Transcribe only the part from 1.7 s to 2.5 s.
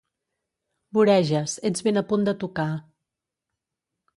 ets ben a punt de